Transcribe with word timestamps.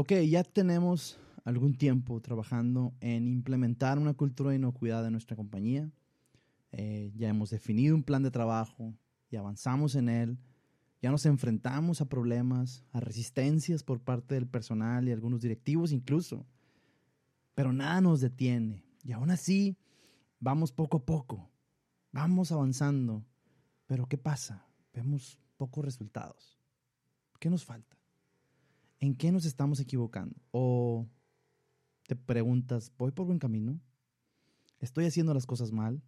Ok, 0.00 0.12
ya 0.28 0.44
tenemos 0.44 1.18
algún 1.44 1.74
tiempo 1.74 2.20
trabajando 2.20 2.94
en 3.00 3.26
implementar 3.26 3.98
una 3.98 4.14
cultura 4.14 4.50
de 4.50 4.56
inocuidad 4.56 5.04
en 5.04 5.10
nuestra 5.10 5.36
compañía. 5.36 5.90
Eh, 6.70 7.10
ya 7.16 7.28
hemos 7.28 7.50
definido 7.50 7.96
un 7.96 8.04
plan 8.04 8.22
de 8.22 8.30
trabajo 8.30 8.94
y 9.28 9.34
avanzamos 9.34 9.96
en 9.96 10.08
él. 10.08 10.38
Ya 11.02 11.10
nos 11.10 11.26
enfrentamos 11.26 12.00
a 12.00 12.08
problemas, 12.08 12.84
a 12.92 13.00
resistencias 13.00 13.82
por 13.82 14.00
parte 14.00 14.36
del 14.36 14.46
personal 14.46 15.08
y 15.08 15.10
algunos 15.10 15.40
directivos 15.40 15.90
incluso. 15.90 16.46
Pero 17.56 17.72
nada 17.72 18.00
nos 18.00 18.20
detiene. 18.20 18.84
Y 19.02 19.10
aún 19.10 19.32
así, 19.32 19.76
vamos 20.38 20.70
poco 20.70 20.98
a 20.98 21.04
poco. 21.04 21.50
Vamos 22.12 22.52
avanzando. 22.52 23.24
Pero 23.88 24.06
¿qué 24.06 24.16
pasa? 24.16 24.64
Vemos 24.94 25.40
pocos 25.56 25.84
resultados. 25.84 26.56
¿Qué 27.40 27.50
nos 27.50 27.64
falta? 27.64 27.97
¿En 29.00 29.14
qué 29.14 29.30
nos 29.30 29.44
estamos 29.44 29.80
equivocando? 29.80 30.36
O 30.50 31.06
te 32.06 32.16
preguntas, 32.16 32.92
¿voy 32.98 33.12
por 33.12 33.26
buen 33.26 33.38
camino? 33.38 33.80
¿Estoy 34.80 35.06
haciendo 35.06 35.34
las 35.34 35.46
cosas 35.46 35.72
mal? 35.72 36.02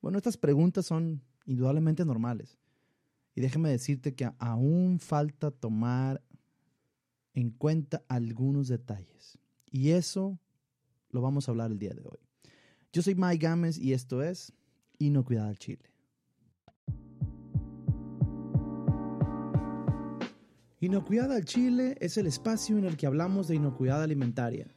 Bueno, 0.00 0.18
estas 0.18 0.36
preguntas 0.36 0.86
son 0.86 1.22
indudablemente 1.44 2.04
normales. 2.04 2.58
Y 3.34 3.40
déjame 3.40 3.70
decirte 3.70 4.14
que 4.14 4.30
aún 4.38 4.98
falta 4.98 5.50
tomar 5.50 6.22
en 7.34 7.50
cuenta 7.50 8.02
algunos 8.08 8.68
detalles. 8.68 9.38
Y 9.70 9.90
eso 9.90 10.38
lo 11.10 11.20
vamos 11.20 11.48
a 11.48 11.52
hablar 11.52 11.70
el 11.70 11.78
día 11.78 11.94
de 11.94 12.02
hoy. 12.02 12.18
Yo 12.92 13.02
soy 13.02 13.14
Mike 13.14 13.46
Gámez 13.46 13.78
y 13.78 13.92
esto 13.92 14.22
es 14.22 14.52
Inocuidad 14.98 15.48
al 15.48 15.58
Chile. 15.58 15.84
Inocuidad 20.88 21.30
al 21.32 21.44
Chile 21.44 21.98
es 22.00 22.16
el 22.16 22.26
espacio 22.26 22.78
en 22.78 22.86
el 22.86 22.96
que 22.96 23.06
hablamos 23.06 23.46
de 23.46 23.56
inocuidad 23.56 24.02
alimentaria, 24.02 24.68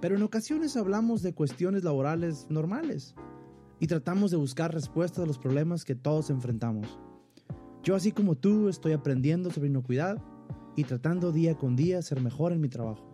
pero 0.00 0.14
en 0.14 0.22
ocasiones 0.22 0.76
hablamos 0.76 1.22
de 1.22 1.34
cuestiones 1.34 1.82
laborales 1.82 2.46
normales 2.48 3.16
y 3.80 3.88
tratamos 3.88 4.30
de 4.30 4.36
buscar 4.36 4.72
respuestas 4.72 5.24
a 5.24 5.26
los 5.26 5.40
problemas 5.40 5.84
que 5.84 5.96
todos 5.96 6.30
enfrentamos. 6.30 7.00
Yo 7.82 7.96
así 7.96 8.12
como 8.12 8.36
tú 8.36 8.68
estoy 8.68 8.92
aprendiendo 8.92 9.50
sobre 9.50 9.70
inocuidad 9.70 10.22
y 10.76 10.84
tratando 10.84 11.32
día 11.32 11.56
con 11.56 11.74
día 11.74 12.00
ser 12.00 12.20
mejor 12.20 12.52
en 12.52 12.60
mi 12.60 12.68
trabajo. 12.68 13.10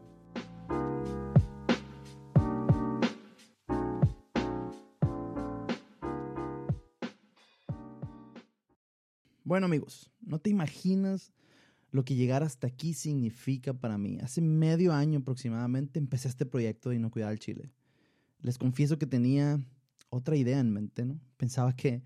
Bueno 9.43 9.65
amigos, 9.65 10.11
no 10.21 10.39
te 10.39 10.51
imaginas 10.51 11.33
lo 11.97 12.05
que 12.05 12.15
llegar 12.15 12.43
hasta 12.43 12.67
aquí 12.67 12.93
significa 12.93 13.73
para 13.73 13.97
mí. 13.97 14.19
Hace 14.21 14.43
medio 14.43 14.93
año 14.93 15.21
aproximadamente 15.21 15.99
empecé 15.99 16.29
este 16.29 16.45
proyecto 16.45 16.91
de 16.91 16.97
Inocuidad 16.97 17.31
al 17.31 17.39
Chile. 17.39 17.73
Les 18.43 18.59
confieso 18.59 18.99
que 18.99 19.07
tenía 19.07 19.59
otra 20.11 20.37
idea 20.37 20.61
en 20.61 20.73
mente, 20.73 21.07
¿no? 21.07 21.19
Pensaba 21.39 21.75
que 21.75 22.05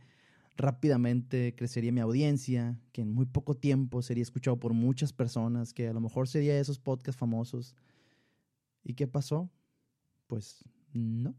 rápidamente 0.57 1.55
crecería 1.57 1.91
mi 1.91 2.01
audiencia, 2.01 2.79
que 2.93 3.03
en 3.03 3.13
muy 3.13 3.27
poco 3.27 3.57
tiempo 3.57 4.01
sería 4.01 4.23
escuchado 4.23 4.61
por 4.61 4.75
muchas 4.75 5.13
personas, 5.13 5.75
que 5.75 5.89
a 5.89 5.93
lo 5.93 6.01
mejor 6.01 6.29
sería 6.29 6.59
esos 6.59 6.79
podcasts 6.79 7.19
famosos. 7.19 7.75
¿Y 8.85 8.95
qué 8.95 9.09
pasó? 9.09 9.51
Pues 10.29 10.63
no, 10.93 11.35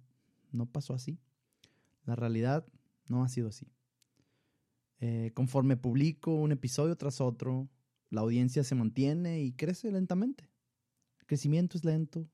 no 0.51 0.65
pasó 0.65 0.93
así. 0.93 1.17
La 2.03 2.15
realidad 2.17 2.67
no 3.07 3.23
ha 3.23 3.29
sido 3.29 3.47
así. 3.47 3.71
Eh, 4.99 5.31
conforme 5.33 5.77
publico 5.77 6.35
un 6.35 6.51
episodio 6.51 6.97
tras 6.97 7.21
otro, 7.21 7.69
la 8.11 8.21
audiencia 8.21 8.63
se 8.63 8.75
mantiene 8.75 9.41
y 9.41 9.53
crece 9.53 9.91
lentamente. 9.91 10.47
El 11.19 11.25
crecimiento 11.25 11.77
es 11.77 11.85
lento, 11.85 12.29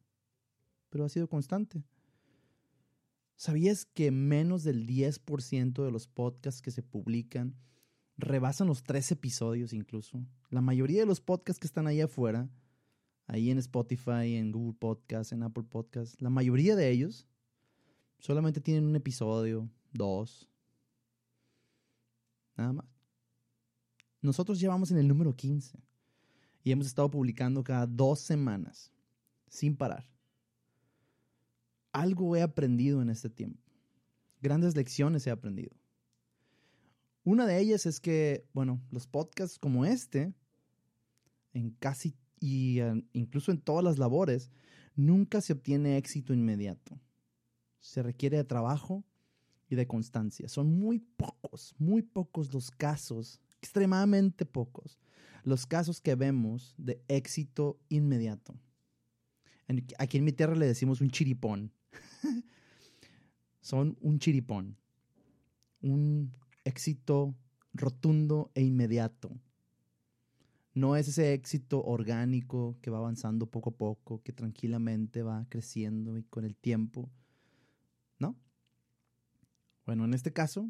pero 0.90 1.06
ha 1.06 1.10
sido 1.10 1.30
constante. 1.30 1.84
¿Sabías 3.36 3.86
que 3.86 4.10
menos 4.10 4.64
del 4.64 4.88
10% 4.88 5.86
de 5.86 5.92
los 5.92 6.08
podcasts 6.08 6.64
que 6.64 6.72
se 6.72 6.82
publican 6.82 7.56
rebasan 8.18 8.66
los 8.66 8.84
tres 8.84 9.12
episodios 9.12 9.72
incluso? 9.72 10.26
La 10.50 10.62
mayoría 10.62 11.02
de 11.02 11.06
los 11.06 11.22
podcasts 11.22 11.60
que 11.60 11.68
están 11.68 11.86
ahí 11.86 12.02
afuera, 12.02 12.50
ahí 13.28 13.52
en 13.52 13.60
Spotify, 13.60 14.36
en 14.36 14.52
Google 14.52 14.78
Podcasts, 14.80 15.32
en 15.32 15.44
Apple 15.44 15.66
Podcasts, 15.70 16.20
la 16.20 16.32
mayoría 16.32 16.76
de 16.76 16.90
ellos 16.90 17.28
solamente 18.18 18.62
tienen 18.62 18.86
un 18.86 18.96
episodio, 18.96 19.70
dos, 19.94 20.50
nada 22.56 22.74
más. 22.74 22.97
Nosotros 24.22 24.60
llevamos 24.60 24.92
en 24.92 24.98
el 24.98 25.08
número 25.08 25.36
15 25.36 25.80
y 26.64 26.72
hemos 26.72 26.88
estado 26.88 27.10
publicando 27.10 27.64
cada 27.64 27.86
dos 27.86 28.20
semanas, 28.20 28.92
sin 29.48 29.76
parar. 29.76 30.10
Algo 31.92 32.36
he 32.36 32.42
aprendido 32.42 33.02
en 33.02 33.10
este 33.10 33.30
tiempo. 33.30 33.62
Grandes 34.42 34.76
lecciones 34.76 35.26
he 35.28 35.32
aprendido. 35.32 35.76
Una 37.24 37.46
de 37.46 37.60
ellas 37.60 37.86
es 37.86 38.00
que, 38.00 38.48
bueno, 38.54 38.82
los 38.92 39.08
podcasts 39.08 39.60
como 39.60 39.86
este, 39.86 40.34
en 41.54 41.72
casi 41.72 42.16
y 42.40 42.80
incluso 43.14 43.52
en 43.52 43.60
todas 43.60 43.84
las 43.84 43.98
labores, 43.98 44.52
nunca 44.96 45.42
se 45.42 45.54
obtiene 45.54 45.98
éxito 45.98 46.34
inmediato. 46.34 47.00
Se 47.80 48.04
requiere 48.04 48.38
de 48.38 48.44
trabajo 48.44 49.04
y 49.70 49.76
de 49.76 49.88
constancia. 49.88 50.48
Son 50.50 50.80
muy 50.80 51.00
pocos, 51.00 51.76
muy 51.78 52.02
pocos 52.02 52.54
los 52.54 52.72
casos 52.72 53.40
extremadamente 53.68 54.46
pocos 54.46 54.98
los 55.44 55.66
casos 55.66 56.02
que 56.02 56.16
vemos 56.16 56.74
de 56.78 57.02
éxito 57.08 57.80
inmediato. 57.90 58.56
Aquí 59.98 60.18
en 60.18 60.24
mi 60.24 60.32
tierra 60.32 60.56
le 60.56 60.66
decimos 60.66 61.02
un 61.02 61.10
chiripón. 61.10 61.72
Son 63.62 63.98
un 64.02 64.20
chiripón. 64.20 64.78
Un 65.82 66.34
éxito 66.64 67.36
rotundo 67.74 68.52
e 68.56 68.62
inmediato. 68.64 69.38
No 70.74 70.96
es 70.96 71.08
ese 71.08 71.34
éxito 71.34 71.84
orgánico 71.84 72.78
que 72.82 72.90
va 72.90 72.98
avanzando 73.00 73.48
poco 73.48 73.72
a 73.72 73.78
poco, 73.78 74.22
que 74.24 74.32
tranquilamente 74.32 75.24
va 75.24 75.46
creciendo 75.50 76.18
y 76.18 76.24
con 76.24 76.46
el 76.46 76.56
tiempo. 76.56 77.10
¿No? 78.20 78.36
Bueno, 79.86 80.06
en 80.06 80.14
este 80.14 80.32
caso, 80.32 80.70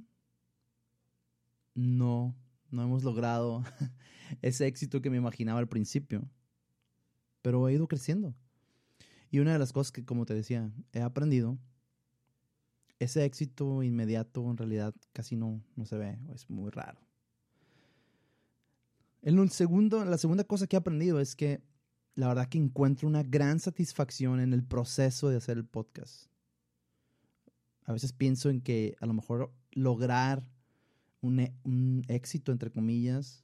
no 1.76 2.36
no 2.72 2.84
hemos 2.84 3.04
logrado 3.04 3.64
ese 4.42 4.68
éxito 4.68 5.02
que 5.02 5.10
me 5.10 5.18
imaginaba 5.18 5.60
al 5.60 5.68
principio, 5.68 6.28
pero 7.42 7.68
he 7.68 7.74
ido 7.74 7.88
creciendo. 7.88 8.36
Y 9.30 9.40
una 9.40 9.54
de 9.54 9.60
las 9.60 9.74
cosas 9.74 9.92
que, 9.92 10.06
como 10.06 10.26
te 10.26 10.34
decía, 10.34 10.72
he 10.94 11.02
aprendido, 11.02 11.58
ese 13.00 13.26
éxito 13.26 13.84
inmediato 13.84 14.50
en 14.50 14.58
realidad 14.58 14.96
casi 15.14 15.36
no, 15.36 15.62
no 15.76 15.86
se 15.86 15.98
ve, 15.98 16.18
es 16.34 16.50
muy 16.50 16.72
raro. 16.72 17.00
El 19.22 19.50
segundo, 19.50 20.06
la 20.06 20.18
segunda 20.18 20.44
cosa 20.44 20.68
que 20.68 20.76
he 20.76 20.80
aprendido 20.80 21.20
es 21.20 21.36
que 21.36 21.62
la 22.16 22.28
verdad 22.28 22.50
que 22.50 22.58
encuentro 22.58 23.08
una 23.08 23.24
gran 23.24 23.60
satisfacción 23.60 24.40
en 24.40 24.54
el 24.54 24.64
proceso 24.64 25.30
de 25.30 25.38
hacer 25.38 25.58
el 25.58 25.66
podcast. 25.66 26.28
A 27.84 27.94
veces 27.94 28.12
pienso 28.12 28.50
en 28.50 28.62
que 28.62 28.96
a 29.00 29.06
lo 29.06 29.14
mejor 29.14 29.54
lograr 29.72 30.44
e, 31.40 31.54
un, 31.64 32.04
éxito, 32.08 32.52
entre 32.52 32.72
comillas, 32.72 33.44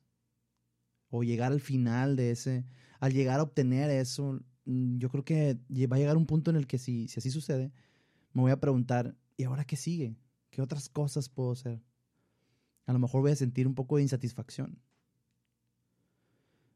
o 1.09 1.23
llegar 1.23 1.51
al 1.51 1.61
final 1.61 2.15
de 2.15 2.31
ese, 2.31 2.65
al 2.99 3.13
llegar 3.13 3.39
a 3.39 3.43
obtener 3.43 3.89
eso, 3.89 4.39
mm, 4.65 4.97
yo 4.97 5.09
creo 5.09 5.23
que 5.23 5.59
va 5.87 5.95
a 5.95 5.99
llegar 5.99 6.17
un 6.17 6.25
punto 6.25 6.51
en 6.51 6.57
el 6.57 6.67
que 6.67 6.77
si, 6.77 7.07
si 7.07 7.19
así 7.19 7.29
sucede, 7.29 7.71
me 8.33 8.41
voy 8.41 8.51
a 8.51 8.59
preguntar, 8.59 9.15
¿y 9.37 9.43
ahora 9.43 9.65
qué 9.65 9.75
sigue? 9.75 10.15
¿Qué 10.49 10.61
otras 10.61 10.89
cosas 10.89 11.29
puedo 11.29 11.51
hacer? 11.51 11.81
A 12.85 12.93
lo 12.93 12.99
mejor 12.99 13.21
voy 13.21 13.31
a 13.31 13.35
sentir 13.35 13.67
un 13.67 13.75
poco 13.75 13.97
de 13.97 14.03
insatisfacción. 14.03 14.79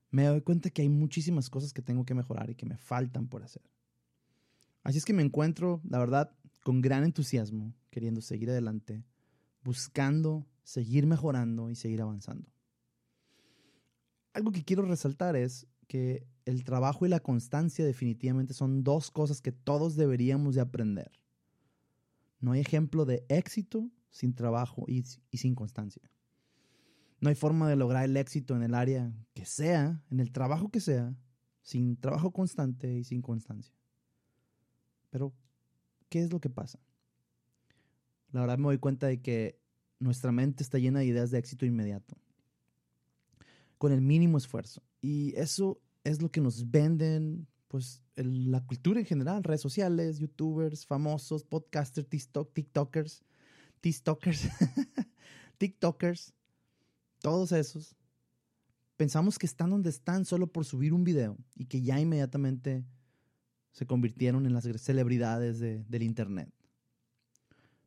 Me 0.10 0.26
doy 0.26 0.42
cuenta 0.42 0.70
que 0.70 0.82
hay 0.82 0.90
muchísimas 0.90 1.50
cosas 1.50 1.74
que 1.74 1.82
tengo 1.82 2.06
que 2.06 2.14
mejorar 2.14 2.50
y 2.50 2.56
que 2.56 2.66
me 2.66 2.78
faltan 2.78 3.28
por 3.28 3.44
hacer. 3.44 3.64
Así 4.84 4.98
es 4.98 5.06
que 5.06 5.14
me 5.14 5.22
encuentro, 5.22 5.82
la 5.88 6.00
verdad, 6.00 6.32
con 6.64 6.82
gran 6.82 7.04
entusiasmo, 7.04 7.74
queriendo 7.90 8.22
seguir 8.22 8.50
adelante, 8.50 9.04
buscando 9.64 10.46
seguir 10.68 11.08
mejorando 11.08 11.70
y 11.70 11.76
seguir 11.76 12.02
avanzando. 12.02 12.52
Algo 14.34 14.52
que 14.52 14.66
quiero 14.66 14.82
resaltar 14.82 15.38
es 15.38 15.66
que 15.88 16.28
el 16.44 16.66
trabajo 16.66 17.06
y 17.06 17.10
la 17.10 17.22
constancia 17.22 17.86
definitivamente 17.86 18.54
son 18.54 18.84
dos 18.84 19.10
cosas 19.10 19.42
que 19.42 19.54
todos 19.54 19.96
deberíamos 19.96 20.56
de 20.56 20.62
aprender. 20.62 21.10
No 22.42 22.52
hay 22.52 22.60
ejemplo 22.60 23.06
de 23.06 23.26
éxito 23.30 23.90
sin 24.10 24.36
trabajo 24.36 24.84
y, 24.90 25.06
y, 25.32 25.38
sin 25.38 25.56
constancia. 25.56 26.02
No 27.22 27.30
hay 27.30 27.36
forma 27.36 27.70
de 27.70 27.78
lograr 27.78 28.04
el 28.04 28.18
éxito 28.18 28.54
en 28.54 28.64
el 28.64 28.74
área 28.74 29.14
que 29.34 29.46
sea, 29.46 30.04
en 30.12 30.20
el 30.20 30.34
trabajo 30.34 30.68
que 30.68 30.82
sea, 30.82 31.16
sin 31.62 31.96
trabajo 31.96 32.32
constante 32.32 32.94
y 32.94 33.06
sin 33.06 33.22
constancia. 33.22 33.74
Pero, 35.12 35.34
¿qué 36.10 36.20
es 36.20 36.30
lo 36.30 36.42
que 36.42 36.50
pasa? 36.50 36.78
La 38.34 38.42
verdad 38.42 38.58
me 38.58 38.66
doy 38.66 38.80
cuenta 38.80 39.08
de 39.08 39.22
que 39.22 39.66
nuestra 40.00 40.32
mente 40.32 40.64
está 40.64 40.78
llena 40.78 41.00
de 41.00 41.06
ideas 41.06 41.32
de 41.32 41.40
éxito 41.40 41.66
inmediato, 41.66 42.18
con 43.78 43.92
el 43.92 44.02
mínimo 44.02 44.38
esfuerzo. 44.38 44.82
Y 45.02 45.34
eso 45.36 45.80
es 46.04 46.22
lo 46.22 46.32
que 46.32 46.42
nos 46.42 46.70
venden, 46.70 47.48
pues 47.68 48.02
la 48.16 48.66
cultura 48.66 49.00
en 49.00 49.06
general, 49.06 49.44
redes 49.44 49.62
sociales, 49.62 50.20
youtubers, 50.20 50.86
famosos, 50.86 51.44
podcasters, 51.44 52.08
TikTok, 52.08 52.54
TikTokers, 52.54 53.24
TikTokers, 53.82 54.48
TikTokers, 55.58 56.34
todos 57.22 57.52
esos. 57.52 57.96
Pensamos 58.96 59.38
que 59.38 59.46
están 59.46 59.70
donde 59.70 59.90
están 59.90 60.26
solo 60.26 60.48
por 60.48 60.66
subir 60.66 60.94
un 60.94 61.04
video 61.04 61.38
y 61.56 61.66
que 61.66 61.82
ya 61.82 62.00
inmediatamente 62.00 62.84
se 63.72 63.86
convirtieron 63.86 64.48
en 64.48 64.54
las 64.54 64.64
celebridades 64.82 65.60
del 65.60 66.02
Internet. 66.02 66.52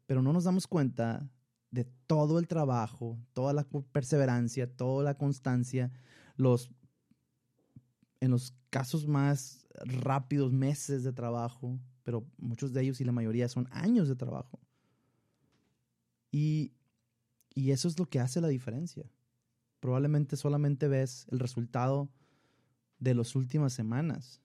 Pero 0.07 0.23
no 0.23 0.33
nos 0.33 0.45
damos 0.45 0.69
cuenta 0.69 1.29
de 1.71 1.85
todo 2.07 2.39
el 2.39 2.49
trabajo, 2.49 3.19
toda 3.33 3.53
la 3.53 3.65
perseverancia, 3.93 4.71
toda 4.71 5.05
la 5.05 5.17
constancia, 5.17 5.93
los, 6.37 6.71
en 8.21 8.31
los 8.31 8.55
casos 8.71 9.07
más 9.07 9.67
rápidos, 9.85 10.53
meses 10.53 11.05
de 11.05 11.13
trabajo, 11.13 11.79
pero 12.03 12.27
muchos 12.39 12.73
de 12.73 12.83
ellos 12.83 13.01
y 13.01 13.05
la 13.05 13.13
mayoría 13.13 13.49
son 13.49 13.69
años 13.71 14.09
de 14.09 14.17
trabajo. 14.17 14.59
Y, 16.33 16.73
y 17.55 17.71
eso 17.71 17.89
es 17.89 17.99
lo 17.99 18.07
que 18.07 18.21
hace 18.21 18.41
la 18.41 18.49
diferencia. 18.49 19.05
Probablemente 19.81 20.37
solamente 20.37 20.89
ves 20.89 21.27
el 21.31 21.39
resultado 21.39 22.11
de 22.99 23.15
las 23.15 23.35
últimas 23.35 23.73
semanas 23.73 24.41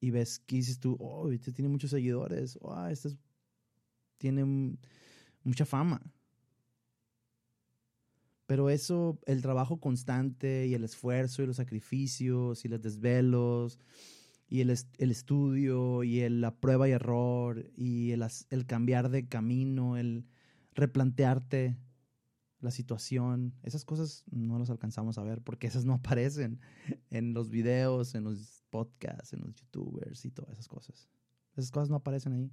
y 0.00 0.10
ves 0.10 0.38
que 0.38 0.56
dices 0.56 0.78
tú, 0.78 0.96
oh, 1.00 1.30
este 1.30 1.52
tiene 1.52 1.68
muchos 1.68 1.90
seguidores, 1.90 2.58
oh, 2.62 2.86
este 2.86 3.10
tiene 4.18 4.76
mucha 5.44 5.64
fama. 5.64 6.00
Pero 8.46 8.68
eso, 8.68 9.20
el 9.26 9.42
trabajo 9.42 9.78
constante 9.78 10.66
y 10.66 10.74
el 10.74 10.82
esfuerzo 10.82 11.42
y 11.42 11.46
los 11.46 11.56
sacrificios 11.56 12.64
y 12.64 12.68
los 12.68 12.82
desvelos 12.82 13.78
y 14.48 14.60
el, 14.60 14.76
el 14.98 15.10
estudio 15.12 16.02
y 16.02 16.28
la 16.28 16.56
prueba 16.56 16.88
y 16.88 16.92
error 16.92 17.70
y 17.76 18.10
el, 18.10 18.26
el 18.50 18.66
cambiar 18.66 19.08
de 19.08 19.28
camino, 19.28 19.96
el 19.96 20.26
replantearte 20.74 21.76
la 22.60 22.70
situación, 22.70 23.54
esas 23.62 23.84
cosas 23.84 24.24
no 24.30 24.58
las 24.58 24.70
alcanzamos 24.70 25.16
a 25.18 25.22
ver 25.22 25.40
porque 25.40 25.66
esas 25.66 25.84
no 25.84 25.94
aparecen 26.02 26.60
en 27.10 27.32
los 27.34 27.50
videos, 27.50 28.14
en 28.14 28.24
los 28.24 28.64
podcasts, 28.70 29.32
en 29.32 29.40
los 29.40 29.54
youtubers 29.54 30.24
y 30.24 30.30
todas 30.30 30.52
esas 30.52 30.68
cosas. 30.68 31.08
Esas 31.56 31.70
cosas 31.70 31.88
no 31.88 31.96
aparecen 31.96 32.32
ahí. 32.32 32.50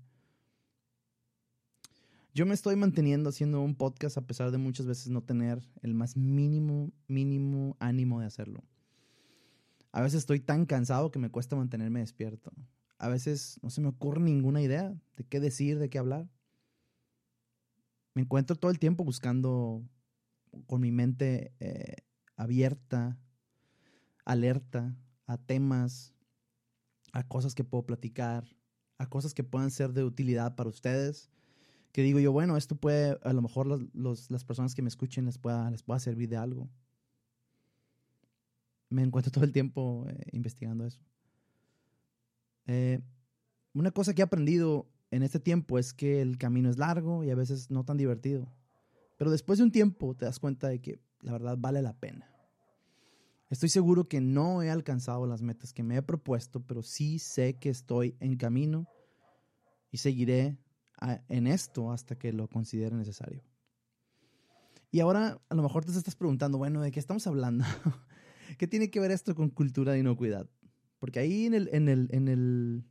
Yo 2.37 2.45
me 2.45 2.53
estoy 2.53 2.75
manteniendo 2.75 3.31
haciendo 3.31 3.61
un 3.61 3.73
podcast 3.73 4.15
a 4.15 4.27
pesar 4.27 4.51
de 4.51 4.59
muchas 4.59 4.85
veces 4.85 5.09
no 5.09 5.23
tener 5.23 5.59
el 5.81 5.95
más 5.95 6.15
mínimo, 6.15 6.91
mínimo 7.07 7.75
ánimo 7.79 8.19
de 8.19 8.27
hacerlo. 8.27 8.63
A 9.91 10.03
veces 10.03 10.19
estoy 10.19 10.39
tan 10.39 10.67
cansado 10.67 11.09
que 11.09 11.17
me 11.17 11.31
cuesta 11.31 11.55
mantenerme 11.55 12.01
despierto. 12.01 12.53
A 12.99 13.07
veces 13.07 13.59
no 13.63 13.71
se 13.71 13.81
me 13.81 13.87
ocurre 13.87 14.21
ninguna 14.21 14.61
idea 14.61 14.95
de 15.15 15.23
qué 15.23 15.39
decir, 15.39 15.79
de 15.79 15.89
qué 15.89 15.97
hablar. 15.97 16.29
Me 18.13 18.21
encuentro 18.21 18.55
todo 18.55 18.69
el 18.69 18.77
tiempo 18.77 19.03
buscando 19.03 19.83
con 20.67 20.81
mi 20.81 20.91
mente 20.91 21.55
eh, 21.59 21.95
abierta, 22.35 23.17
alerta 24.25 24.95
a 25.25 25.39
temas, 25.39 26.13
a 27.13 27.27
cosas 27.27 27.55
que 27.55 27.63
puedo 27.63 27.83
platicar, 27.87 28.45
a 28.99 29.09
cosas 29.09 29.33
que 29.33 29.43
puedan 29.43 29.71
ser 29.71 29.93
de 29.93 30.03
utilidad 30.03 30.55
para 30.55 30.69
ustedes 30.69 31.31
que 31.97 32.03
digo 32.03 32.19
yo, 32.19 32.31
bueno, 32.31 32.57
esto 32.57 32.75
puede, 32.75 33.17
a 33.23 33.33
lo 33.33 33.41
mejor 33.41 33.65
las 33.95 34.45
personas 34.45 34.75
que 34.75 34.83
me 34.83 34.87
escuchen 34.87 35.25
les 35.25 35.39
pueda, 35.39 35.71
les 35.71 35.81
pueda 35.81 35.99
servir 35.99 36.29
de 36.29 36.37
algo. 36.37 36.69
Me 38.91 39.01
encuentro 39.01 39.31
todo 39.33 39.43
el 39.43 39.51
tiempo 39.51 40.05
eh, 40.07 40.27
investigando 40.31 40.85
eso. 40.85 40.99
Eh, 42.67 43.01
una 43.73 43.89
cosa 43.89 44.13
que 44.13 44.21
he 44.21 44.23
aprendido 44.23 44.87
en 45.09 45.23
este 45.23 45.39
tiempo 45.39 45.79
es 45.79 45.91
que 45.91 46.21
el 46.21 46.37
camino 46.37 46.69
es 46.69 46.77
largo 46.77 47.23
y 47.23 47.31
a 47.31 47.35
veces 47.35 47.71
no 47.71 47.83
tan 47.83 47.97
divertido. 47.97 48.47
Pero 49.17 49.31
después 49.31 49.57
de 49.57 49.63
un 49.63 49.71
tiempo 49.71 50.13
te 50.13 50.25
das 50.25 50.37
cuenta 50.37 50.67
de 50.67 50.79
que 50.79 50.99
la 51.21 51.31
verdad 51.31 51.57
vale 51.57 51.81
la 51.81 51.97
pena. 51.97 52.29
Estoy 53.49 53.69
seguro 53.69 54.07
que 54.07 54.21
no 54.21 54.61
he 54.61 54.69
alcanzado 54.69 55.25
las 55.25 55.41
metas 55.41 55.73
que 55.73 55.81
me 55.81 55.97
he 55.97 56.03
propuesto, 56.03 56.61
pero 56.61 56.83
sí 56.83 57.17
sé 57.17 57.57
que 57.57 57.69
estoy 57.69 58.15
en 58.19 58.37
camino 58.37 58.85
y 59.89 59.97
seguiré 59.97 60.59
en 61.27 61.47
esto 61.47 61.91
hasta 61.91 62.17
que 62.17 62.33
lo 62.33 62.47
considere 62.47 62.95
necesario. 62.95 63.43
Y 64.91 64.99
ahora 64.99 65.39
a 65.49 65.55
lo 65.55 65.63
mejor 65.63 65.85
te 65.85 65.91
estás 65.91 66.15
preguntando, 66.15 66.57
bueno, 66.57 66.81
¿de 66.81 66.91
qué 66.91 66.99
estamos 66.99 67.27
hablando? 67.27 67.65
¿Qué 68.57 68.67
tiene 68.67 68.89
que 68.89 68.99
ver 68.99 69.11
esto 69.11 69.35
con 69.35 69.49
cultura 69.49 69.93
de 69.93 69.99
inocuidad? 69.99 70.49
Porque 70.99 71.19
ahí 71.19 71.45
en 71.45 71.53
el, 71.53 71.69
en 71.73 71.89
el, 71.89 72.07
en 72.11 72.27
el, 72.27 72.83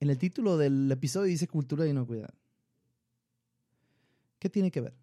en 0.00 0.10
el 0.10 0.18
título 0.18 0.56
del 0.56 0.90
episodio 0.92 1.26
dice 1.26 1.48
cultura 1.48 1.84
de 1.84 1.90
inocuidad. 1.90 2.32
¿Qué 4.38 4.48
tiene 4.48 4.70
que 4.70 4.80
ver? 4.80 4.94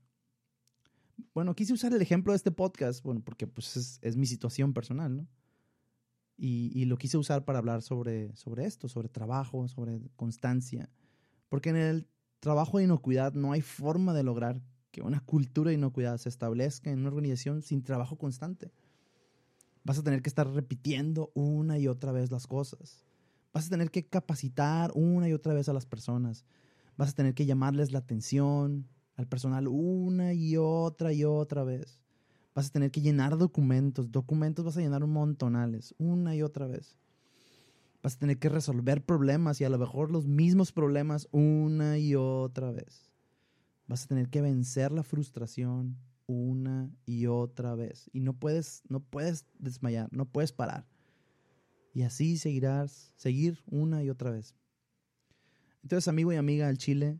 Bueno, 1.33 1.55
quise 1.55 1.73
usar 1.73 1.93
el 1.93 2.01
ejemplo 2.01 2.31
de 2.31 2.37
este 2.37 2.51
podcast, 2.51 3.03
bueno, 3.03 3.21
porque 3.21 3.47
pues 3.47 3.99
es, 4.01 4.15
mi 4.15 4.25
situación 4.25 4.73
personal, 4.73 5.17
¿no? 5.17 5.27
Y, 6.37 6.71
y, 6.73 6.83
lo 6.85 6.97
quise 6.97 7.17
usar 7.17 7.45
para 7.45 7.59
hablar 7.59 7.81
sobre, 7.81 8.35
sobre 8.35 8.65
esto, 8.65 8.89
sobre 8.89 9.07
trabajo, 9.07 9.69
sobre 9.69 10.01
constancia, 10.17 10.89
porque 11.55 11.69
en 11.69 11.77
el 11.77 12.07
trabajo 12.41 12.79
de 12.79 12.83
inocuidad 12.83 13.31
no 13.31 13.53
hay 13.53 13.61
forma 13.61 14.13
de 14.13 14.23
lograr 14.23 14.61
que 14.91 15.01
una 15.01 15.21
cultura 15.21 15.69
de 15.69 15.75
inocuidad 15.75 16.17
se 16.17 16.27
establezca 16.27 16.91
en 16.91 16.99
una 16.99 17.07
organización 17.07 17.61
sin 17.61 17.81
trabajo 17.81 18.17
constante. 18.17 18.73
Vas 19.85 19.97
a 19.97 20.03
tener 20.03 20.21
que 20.21 20.27
estar 20.27 20.49
repitiendo 20.49 21.31
una 21.33 21.79
y 21.79 21.87
otra 21.87 22.11
vez 22.11 22.29
las 22.29 22.45
cosas. 22.45 23.05
Vas 23.53 23.67
a 23.67 23.69
tener 23.69 23.89
que 23.89 24.05
capacitar 24.05 24.91
una 24.95 25.29
y 25.29 25.31
otra 25.31 25.53
vez 25.53 25.69
a 25.69 25.73
las 25.73 25.85
personas. 25.85 26.43
Vas 26.97 27.11
a 27.11 27.15
tener 27.15 27.33
que 27.33 27.45
llamarles 27.45 27.93
la 27.93 27.99
atención 27.99 28.89
al 29.15 29.25
personal 29.25 29.69
una 29.69 30.33
y 30.33 30.57
otra 30.57 31.13
y 31.13 31.23
otra 31.23 31.63
vez. 31.63 32.01
Vas 32.53 32.67
a 32.67 32.71
tener 32.71 32.91
que 32.91 32.99
llenar 32.99 33.37
documentos. 33.37 34.11
Documentos 34.11 34.65
vas 34.65 34.75
a 34.75 34.81
llenar 34.81 35.05
un 35.05 35.13
montonales 35.13 35.95
una 35.99 36.35
y 36.35 36.41
otra 36.41 36.67
vez. 36.67 36.97
Vas 38.05 38.17
a 38.17 38.19
tener 38.19 38.37
que 38.37 38.49
resolver 38.49 39.03
problemas 39.03 39.59
y 39.59 39.63
a 39.63 39.69
lo 39.69 39.79
mejor 39.79 40.11
los 40.11 40.27
mismos 40.27 40.71
problemas 40.71 41.27
una 41.31 41.97
y 41.97 42.13
otra 42.13 42.69
vez. 42.69 43.11
Vas 43.87 44.03
a 44.03 44.07
tener 44.07 44.29
que 44.29 44.41
vencer 44.41 44.91
la 44.91 45.01
frustración 45.01 45.97
una 46.27 46.91
y 47.07 47.25
otra 47.25 47.73
vez. 47.73 48.11
Y 48.13 48.19
no 48.19 48.37
puedes, 48.37 48.83
no 48.89 48.99
puedes 48.99 49.47
desmayar, 49.57 50.07
no 50.11 50.27
puedes 50.27 50.51
parar. 50.51 50.85
Y 51.95 52.03
así 52.03 52.37
seguirás, 52.37 53.11
seguir 53.15 53.63
una 53.65 54.03
y 54.03 54.11
otra 54.11 54.29
vez. 54.29 54.53
Entonces, 55.81 56.07
amigo 56.07 56.31
y 56.31 56.35
amiga 56.35 56.67
del 56.67 56.77
Chile, 56.77 57.19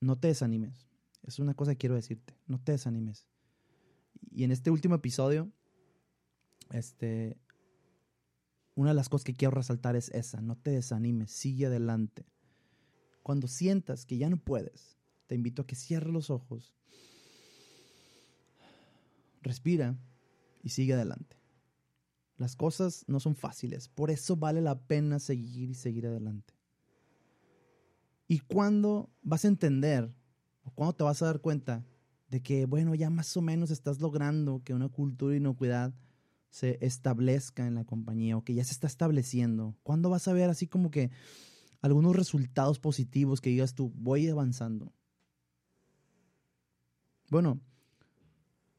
no 0.00 0.18
te 0.18 0.26
desanimes. 0.26 0.88
Es 1.22 1.38
una 1.38 1.54
cosa 1.54 1.70
que 1.70 1.78
quiero 1.78 1.94
decirte. 1.94 2.36
No 2.48 2.58
te 2.60 2.72
desanimes. 2.72 3.28
Y 4.32 4.42
en 4.42 4.50
este 4.50 4.72
último 4.72 4.96
episodio, 4.96 5.52
este, 6.72 7.38
una 8.74 8.90
de 8.90 8.94
las 8.94 9.08
cosas 9.08 9.24
que 9.24 9.34
quiero 9.34 9.54
resaltar 9.54 9.96
es 9.96 10.08
esa, 10.10 10.40
no 10.40 10.56
te 10.56 10.70
desanimes, 10.70 11.30
sigue 11.30 11.66
adelante. 11.66 12.26
Cuando 13.22 13.46
sientas 13.46 14.04
que 14.04 14.18
ya 14.18 14.28
no 14.28 14.36
puedes, 14.36 14.98
te 15.26 15.34
invito 15.34 15.62
a 15.62 15.66
que 15.66 15.76
cierres 15.76 16.12
los 16.12 16.30
ojos, 16.30 16.74
respira 19.42 19.96
y 20.62 20.70
sigue 20.70 20.94
adelante. 20.94 21.36
Las 22.36 22.56
cosas 22.56 23.04
no 23.06 23.20
son 23.20 23.36
fáciles, 23.36 23.88
por 23.88 24.10
eso 24.10 24.36
vale 24.36 24.60
la 24.60 24.86
pena 24.86 25.20
seguir 25.20 25.70
y 25.70 25.74
seguir 25.74 26.06
adelante. 26.06 26.54
Y 28.26 28.40
cuando 28.40 29.10
vas 29.22 29.44
a 29.44 29.48
entender, 29.48 30.12
o 30.64 30.70
cuando 30.70 30.94
te 30.94 31.04
vas 31.04 31.22
a 31.22 31.26
dar 31.26 31.40
cuenta 31.40 31.84
de 32.28 32.42
que, 32.42 32.66
bueno, 32.66 32.94
ya 32.94 33.10
más 33.10 33.36
o 33.36 33.42
menos 33.42 33.70
estás 33.70 34.00
logrando 34.00 34.62
que 34.64 34.74
una 34.74 34.88
cultura 34.88 35.32
de 35.32 35.36
inocuidad 35.36 35.94
se 36.54 36.78
establezca 36.82 37.66
en 37.66 37.74
la 37.74 37.84
compañía 37.84 38.36
o 38.36 38.44
que 38.44 38.54
ya 38.54 38.62
se 38.62 38.70
está 38.70 38.86
estableciendo? 38.86 39.74
¿Cuándo 39.82 40.08
vas 40.08 40.28
a 40.28 40.32
ver 40.32 40.48
así 40.48 40.68
como 40.68 40.92
que 40.92 41.10
algunos 41.80 42.14
resultados 42.14 42.78
positivos 42.78 43.40
que 43.40 43.50
digas 43.50 43.74
tú, 43.74 43.92
voy 43.96 44.28
avanzando? 44.28 44.92
Bueno, 47.28 47.60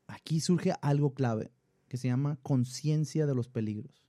aquí 0.08 0.40
surge 0.40 0.72
algo 0.82 1.14
clave 1.14 1.52
que 1.90 1.98
se 1.98 2.08
llama 2.08 2.40
conciencia 2.44 3.26
de 3.26 3.36
los 3.36 3.50
peligros. 3.50 4.08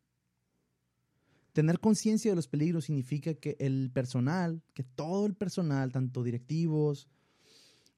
Tener 1.52 1.80
conciencia 1.80 2.30
de 2.30 2.36
los 2.36 2.46
peligros 2.46 2.84
significa 2.84 3.34
que 3.34 3.56
el 3.58 3.90
personal, 3.92 4.62
que 4.74 4.84
todo 4.84 5.26
el 5.26 5.34
personal, 5.34 5.90
tanto 5.90 6.22
directivos, 6.22 7.08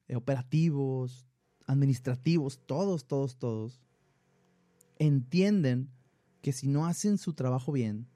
eh, 0.07 0.15
operativos, 0.15 1.27
administrativos, 1.67 2.59
todos, 2.65 3.05
todos, 3.05 3.37
todos, 3.37 3.83
entienden 4.99 5.89
que 6.41 6.53
si 6.53 6.67
no 6.67 6.85
hacen 6.85 7.17
su 7.17 7.33
trabajo 7.33 7.71
bien, 7.71 8.07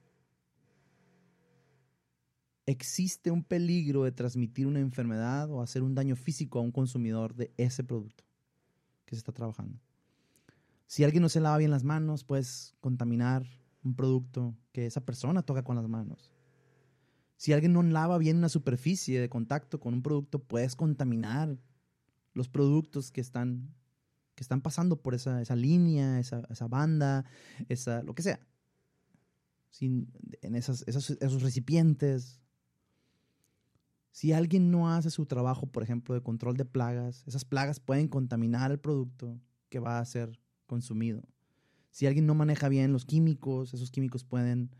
existe 2.66 3.30
un 3.30 3.42
peligro 3.42 4.04
de 4.04 4.12
transmitir 4.12 4.66
una 4.66 4.80
enfermedad 4.80 5.50
o 5.50 5.60
hacer 5.60 5.82
un 5.82 5.94
daño 5.94 6.16
físico 6.16 6.58
a 6.58 6.62
un 6.62 6.72
consumidor 6.72 7.34
de 7.34 7.52
ese 7.56 7.84
producto 7.84 8.24
que 9.04 9.16
se 9.16 9.18
está 9.18 9.32
trabajando. 9.32 9.78
Si 10.86 11.04
alguien 11.04 11.22
no 11.22 11.28
se 11.28 11.40
lava 11.40 11.58
bien 11.58 11.70
las 11.70 11.84
manos, 11.84 12.24
puedes 12.24 12.74
contaminar 12.80 13.44
un 13.82 13.94
producto 13.94 14.54
que 14.72 14.86
esa 14.86 15.04
persona 15.04 15.42
toca 15.42 15.64
con 15.64 15.76
las 15.76 15.88
manos. 15.88 16.32
Si 17.36 17.52
alguien 17.52 17.72
no 17.72 17.82
lava 17.82 18.16
bien 18.18 18.38
una 18.38 18.48
superficie 18.48 19.20
de 19.20 19.28
contacto 19.28 19.80
con 19.80 19.94
un 19.94 20.02
producto, 20.02 20.38
puedes 20.38 20.76
contaminar 20.76 21.58
los 22.32 22.48
productos 22.48 23.10
que 23.10 23.20
están, 23.20 23.74
que 24.34 24.42
están 24.42 24.60
pasando 24.60 25.00
por 25.00 25.14
esa, 25.14 25.40
esa 25.40 25.56
línea, 25.56 26.18
esa, 26.18 26.42
esa, 26.50 26.66
banda, 26.66 27.24
esa, 27.68 28.02
lo 28.02 28.14
que 28.14 28.22
sea. 28.22 28.40
Sin, 29.70 30.12
en 30.42 30.54
esas, 30.54 30.84
esos, 30.86 31.42
recipientes. 31.42 32.40
Si 34.10 34.32
alguien 34.32 34.70
no 34.70 34.92
hace 34.92 35.10
su 35.10 35.26
trabajo, 35.26 35.66
por 35.66 35.82
ejemplo, 35.82 36.14
de 36.14 36.22
control 36.22 36.56
de 36.56 36.64
plagas, 36.64 37.24
esas 37.26 37.44
plagas 37.44 37.80
pueden 37.80 38.08
contaminar 38.08 38.70
el 38.70 38.78
producto 38.78 39.40
que 39.68 39.80
va 39.80 39.98
a 39.98 40.04
ser 40.04 40.38
consumido. 40.66 41.22
Si 41.90 42.06
alguien 42.06 42.26
no 42.26 42.34
maneja 42.34 42.68
bien 42.68 42.92
los 42.92 43.04
químicos, 43.04 43.74
esos 43.74 43.90
químicos 43.90 44.24
pueden 44.24 44.70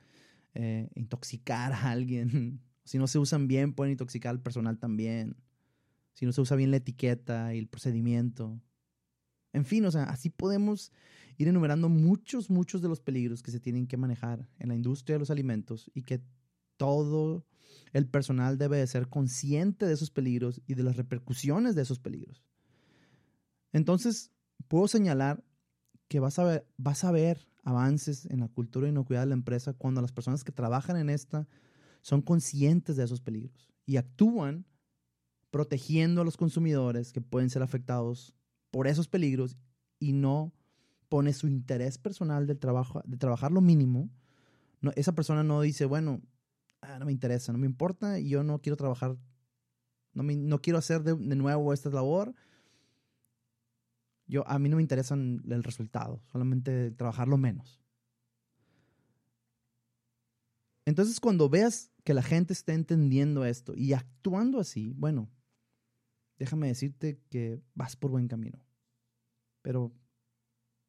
eh, 0.54 0.88
intoxicar 0.94 1.73
a 1.73 1.90
alguien. 1.90 2.61
Si 2.87 2.99
no 2.99 3.06
se 3.06 3.18
usan 3.18 3.49
bien, 3.49 3.73
pueden 3.73 3.92
intoxicar 3.92 4.28
al 4.28 4.42
personal 4.42 4.78
también. 4.78 5.37
Si 6.12 6.26
no 6.26 6.32
se 6.32 6.42
usa 6.42 6.54
bien 6.54 6.70
la 6.70 6.76
etiqueta 6.76 7.54
y 7.54 7.58
el 7.58 7.66
procedimiento. 7.66 8.61
En 9.54 9.64
fin, 9.64 9.84
o 9.87 9.90
sea, 9.90 10.04
así 10.04 10.30
podemos 10.30 10.92
ir 11.38 11.49
enumerando 11.49 11.88
muchos, 11.88 12.50
muchos 12.50 12.82
de 12.82 12.88
los 12.88 13.00
peligros 13.00 13.42
que 13.42 13.52
se 13.52 13.61
tienen 13.61 13.87
que 13.87 13.96
manejar 13.96 14.49
en 14.58 14.68
la 14.68 14.75
industria 14.75 15.14
de 15.14 15.20
los 15.20 15.30
alimentos 15.30 15.90
y 15.94 16.02
que 16.02 16.20
todo 16.76 17.46
el 17.92 18.06
personal 18.08 18.58
debe 18.58 18.78
de 18.78 18.87
ser 18.87 19.08
consciente 19.08 19.87
de 19.87 19.94
esos 19.94 20.11
peligros 20.11 20.61
y 20.66 20.75
de 20.75 20.82
las 20.82 20.96
repercusiones 20.96 21.76
de 21.76 21.82
esos 21.82 22.00
peligros. 22.00 22.44
Entonces, 23.73 24.32
puedo 24.66 24.88
señalar 24.88 25.44
que 26.08 26.18
vas 26.18 26.38
a 26.40 26.44
ver, 26.44 26.66
vas 26.76 27.04
a 27.04 27.12
ver 27.12 27.46
avances 27.62 28.26
en 28.26 28.40
la 28.40 28.49
cultura 28.49 28.87
de 28.87 28.92
inocuidad 28.92 29.23
de 29.23 29.28
la 29.28 29.34
empresa 29.34 29.73
cuando 29.73 30.02
las 30.02 30.12
personas 30.12 30.42
que 30.42 30.52
trabajan 30.52 30.96
en 30.96 31.11
esta 31.11 31.46
son 32.02 32.23
conscientes 32.23 32.96
de 32.96 33.04
esos 33.04 33.20
peligros 33.20 33.73
y 33.87 33.96
actúan 33.99 34.66
protegiendo 35.50 36.23
a 36.23 36.25
los 36.25 36.37
consumidores 36.37 37.12
que 37.12 37.20
pueden 37.20 37.50
ser 37.50 37.62
afectados 37.62 38.34
por 38.75 38.88
esos 38.88 39.07
peligros 39.07 39.57
y 40.00 40.14
no 40.14 40.52
pone 41.09 41.33
su 41.33 41.47
interés 41.47 41.97
personal 41.97 42.49
del 42.49 42.59
trabajo, 42.59 43.02
de 43.04 43.16
trabajar 43.16 43.52
lo 43.52 43.61
mínimo. 43.61 44.11
Esa 44.97 45.14
persona 45.14 45.45
no 45.45 45.61
dice, 45.61 45.85
bueno, 45.85 46.21
ah, 46.81 46.99
no 46.99 47.07
me 47.07 47.12
interesa, 47.12 47.52
no 47.52 47.59
me 47.61 47.66
importa, 47.66 48.19
yo 48.19 48.43
no 48.43 48.61
quiero 48.61 48.76
trabajar, 48.76 49.16
no, 50.12 50.25
me, 50.25 50.35
no 50.35 50.61
quiero 50.61 50.81
hacer 50.81 51.04
de, 51.04 51.14
de 51.14 51.37
nuevo 51.37 51.73
esta 51.73 51.88
labor, 51.88 52.35
yo, 54.26 54.45
a 54.49 54.59
mí 54.59 54.69
no 54.69 54.75
me 54.75 54.83
interesa 54.83 55.14
el 55.14 55.62
resultado, 55.62 56.21
solamente 56.33 56.90
trabajarlo 56.90 57.38
menos. 57.38 57.81
Entonces, 60.85 61.21
cuando 61.21 61.49
veas 61.49 61.93
que 62.02 62.12
la 62.12 62.25
gente 62.25 62.52
está 62.52 62.75
entendiendo 62.75 63.45
esto 63.45 63.73
y 63.76 63.93
actuando 63.93 64.59
así, 64.59 64.95
bueno, 64.97 65.31
déjame 66.38 66.69
decirte 66.69 67.21
que 67.31 67.61
vas 67.75 67.97
por 67.97 68.11
buen 68.11 68.29
camino. 68.29 68.59
Pero 69.62 69.93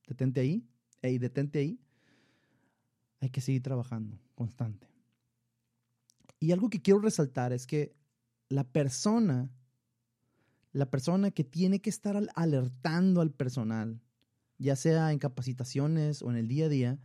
detente 0.08 0.42
ahí, 0.42 0.68
y 1.02 1.18
detente 1.18 1.60
ahí. 1.60 1.80
Hay 3.20 3.30
que 3.30 3.42
seguir 3.42 3.62
trabajando 3.62 4.20
constante. 4.36 4.88
Y 6.40 6.52
algo 6.52 6.70
que 6.70 6.82
quiero 6.82 7.00
resaltar 7.00 7.54
es 7.54 7.66
que 7.66 7.96
la 8.50 8.64
persona 8.64 9.50
la 10.76 10.92
persona 10.92 11.32
que 11.32 11.46
tiene 11.46 11.80
que 11.80 11.90
estar 11.90 12.22
alertando 12.36 13.22
al 13.22 13.32
personal, 13.32 14.02
ya 14.58 14.76
sea 14.76 15.14
en 15.14 15.20
capacitaciones 15.20 16.22
o 16.22 16.30
en 16.30 16.36
el 16.36 16.50
día 16.50 16.66
a 16.66 16.70
día, 16.70 17.00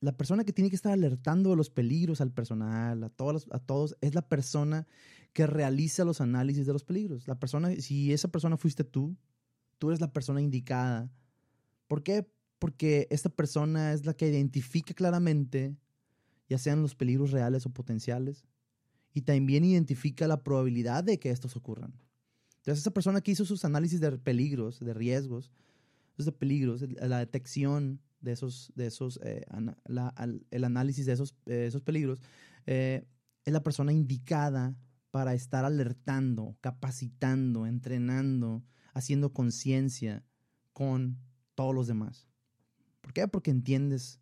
la 0.00 0.16
persona 0.16 0.44
que 0.44 0.54
tiene 0.54 0.70
que 0.70 0.76
estar 0.76 0.90
alertando 0.90 1.50
de 1.50 1.56
los 1.56 1.68
peligros 1.68 2.22
al 2.22 2.32
personal, 2.32 3.04
a 3.04 3.08
a 3.08 3.58
todos, 3.58 3.96
es 4.00 4.14
la 4.14 4.26
persona 4.26 4.86
que 5.32 5.46
realiza 5.46 6.04
los 6.04 6.20
análisis 6.20 6.66
de 6.66 6.72
los 6.72 6.84
peligros. 6.84 7.28
La 7.28 7.38
persona, 7.38 7.70
si 7.76 8.12
esa 8.12 8.28
persona 8.28 8.56
fuiste 8.56 8.84
tú, 8.84 9.16
tú 9.78 9.88
eres 9.88 10.00
la 10.00 10.12
persona 10.12 10.40
indicada. 10.40 11.10
¿Por 11.86 12.02
qué? 12.02 12.26
Porque 12.58 13.06
esta 13.10 13.28
persona 13.28 13.92
es 13.92 14.04
la 14.04 14.14
que 14.14 14.28
identifica 14.28 14.94
claramente, 14.94 15.76
ya 16.48 16.58
sean 16.58 16.82
los 16.82 16.94
peligros 16.94 17.30
reales 17.30 17.64
o 17.66 17.70
potenciales, 17.70 18.44
y 19.12 19.22
también 19.22 19.64
identifica 19.64 20.28
la 20.28 20.42
probabilidad 20.42 21.04
de 21.04 21.18
que 21.18 21.30
estos 21.30 21.56
ocurran. 21.56 21.94
Entonces, 22.58 22.80
esa 22.82 22.92
persona 22.92 23.20
que 23.20 23.32
hizo 23.32 23.44
sus 23.44 23.64
análisis 23.64 24.00
de 24.00 24.18
peligros, 24.18 24.80
de 24.80 24.94
riesgos, 24.94 25.50
de 26.24 26.32
peligros, 26.32 26.82
la 26.82 27.18
detección 27.18 28.00
de 28.20 28.32
esos, 28.32 28.72
de 28.74 28.86
esos 28.86 29.18
eh, 29.22 29.44
el 30.50 30.64
análisis 30.64 31.06
de 31.06 31.12
esos, 31.12 31.34
esos 31.46 31.82
peligros, 31.82 32.20
eh, 32.66 33.06
es 33.44 33.52
la 33.52 33.62
persona 33.62 33.92
indicada 33.92 34.76
para 35.10 35.34
estar 35.34 35.64
alertando, 35.64 36.56
capacitando, 36.60 37.66
entrenando, 37.66 38.64
haciendo 38.92 39.32
conciencia 39.32 40.24
con 40.72 41.18
todos 41.54 41.74
los 41.74 41.86
demás. 41.86 42.28
¿Por 43.00 43.12
qué? 43.12 43.26
Porque 43.28 43.50
entiendes, 43.50 44.20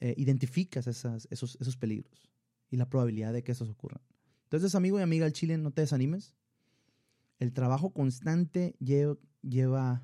eh, 0.00 0.14
identificas 0.16 0.86
esos, 0.86 1.26
esos 1.30 1.76
peligros 1.76 2.30
y 2.70 2.76
la 2.76 2.88
probabilidad 2.88 3.32
de 3.32 3.44
que 3.44 3.52
eso 3.52 3.64
ocurra. 3.70 4.00
Entonces, 4.44 4.74
amigo 4.74 4.98
y 4.98 5.02
amiga 5.02 5.24
del 5.24 5.32
Chile, 5.32 5.58
no 5.58 5.70
te 5.70 5.82
desanimes. 5.82 6.34
El 7.38 7.52
trabajo 7.52 7.92
constante 7.92 8.76
lleva, 8.78 9.16
lleva 9.42 10.02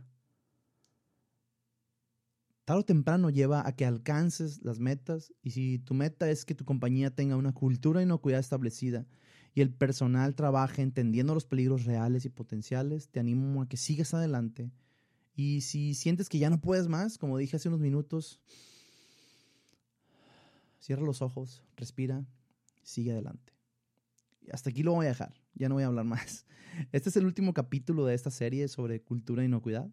tarde 2.64 2.80
o 2.80 2.84
temprano 2.84 3.30
lleva 3.30 3.66
a 3.66 3.74
que 3.74 3.84
alcances 3.84 4.62
las 4.62 4.78
metas 4.78 5.32
y 5.42 5.50
si 5.50 5.78
tu 5.80 5.94
meta 5.94 6.30
es 6.30 6.44
que 6.44 6.54
tu 6.54 6.64
compañía 6.64 7.14
tenga 7.14 7.36
una 7.36 7.52
cultura 7.52 7.98
de 7.98 8.06
inocuidad 8.06 8.38
establecida 8.38 9.06
y 9.54 9.60
el 9.60 9.70
personal 9.70 10.34
trabaje 10.34 10.82
entendiendo 10.82 11.34
los 11.34 11.46
peligros 11.46 11.84
reales 11.84 12.24
y 12.24 12.28
potenciales, 12.28 13.08
te 13.08 13.20
animo 13.20 13.62
a 13.62 13.68
que 13.68 13.76
sigas 13.76 14.14
adelante. 14.14 14.70
Y 15.34 15.62
si 15.62 15.94
sientes 15.94 16.28
que 16.28 16.38
ya 16.38 16.50
no 16.50 16.60
puedes 16.60 16.88
más, 16.88 17.18
como 17.18 17.38
dije 17.38 17.56
hace 17.56 17.68
unos 17.68 17.80
minutos, 17.80 18.40
cierra 20.78 21.02
los 21.02 21.22
ojos, 21.22 21.64
respira 21.76 22.24
sigue 22.82 23.12
adelante. 23.12 23.52
hasta 24.52 24.70
aquí 24.70 24.82
lo 24.82 24.92
voy 24.92 25.06
a 25.06 25.10
dejar, 25.10 25.34
ya 25.54 25.68
no 25.68 25.76
voy 25.76 25.84
a 25.84 25.86
hablar 25.86 26.04
más. 26.04 26.46
Este 26.92 27.08
es 27.08 27.16
el 27.16 27.26
último 27.26 27.52
capítulo 27.52 28.06
de 28.06 28.14
esta 28.14 28.30
serie 28.30 28.68
sobre 28.68 29.02
cultura 29.02 29.42
e 29.42 29.46
inocuidad. 29.46 29.90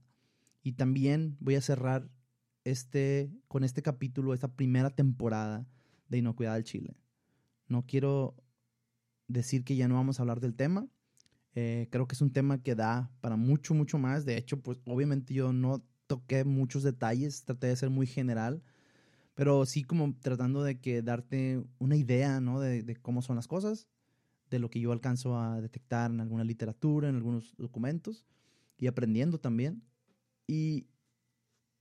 Y 0.63 0.73
también 0.73 1.35
voy 1.39 1.55
a 1.55 1.61
cerrar 1.61 2.09
este, 2.63 3.31
con 3.47 3.63
este 3.63 3.81
capítulo, 3.81 4.33
esta 4.33 4.55
primera 4.55 4.91
temporada 4.91 5.67
de 6.07 6.19
Inocuidad 6.19 6.53
del 6.53 6.63
Chile. 6.63 6.95
No 7.67 7.85
quiero 7.85 8.35
decir 9.27 9.63
que 9.63 9.75
ya 9.75 9.87
no 9.87 9.95
vamos 9.95 10.19
a 10.19 10.23
hablar 10.23 10.39
del 10.39 10.55
tema. 10.55 10.87
Eh, 11.55 11.87
creo 11.91 12.07
que 12.07 12.15
es 12.15 12.21
un 12.21 12.31
tema 12.31 12.61
que 12.61 12.75
da 12.75 13.11
para 13.21 13.35
mucho, 13.35 13.73
mucho 13.73 13.97
más. 13.97 14.25
De 14.25 14.37
hecho, 14.37 14.61
pues 14.61 14.79
obviamente 14.85 15.33
yo 15.33 15.53
no 15.53 15.83
toqué 16.07 16.43
muchos 16.45 16.83
detalles, 16.83 17.43
traté 17.43 17.67
de 17.67 17.75
ser 17.75 17.89
muy 17.89 18.07
general 18.07 18.61
pero 19.37 19.67
sí 19.67 19.83
como 19.83 20.15
tratando 20.19 20.63
de 20.63 20.81
que 20.81 21.03
darte 21.03 21.63
una 21.77 21.95
idea, 21.95 22.41
¿no? 22.41 22.59
De, 22.59 22.81
de, 22.81 22.95
cómo 22.95 23.21
son 23.21 23.35
las 23.35 23.47
cosas, 23.47 23.87
de 24.49 24.57
lo 24.57 24.71
que 24.71 24.79
yo 24.79 24.91
alcanzo 24.91 25.39
a 25.39 25.61
detectar 25.61 26.09
en 26.09 26.21
alguna 26.21 26.43
literatura, 26.43 27.07
en 27.07 27.17
algunos 27.17 27.55
documentos, 27.55 28.25
y 28.79 28.87
aprendiendo 28.87 29.39
también. 29.39 29.83
Y, 30.47 30.87